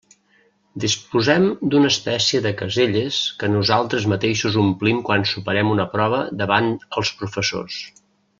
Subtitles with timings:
[0.83, 1.43] Disposem
[1.73, 7.79] d'una espècie de caselles que nosaltres mateixos omplim quan superem una prova davant els professors.